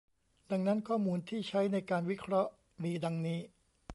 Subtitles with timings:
[0.51, 2.51] ดังนั้นข้อมูลที่ใช้ในการวิเคราะห์
[2.83, 3.39] มีดังนี้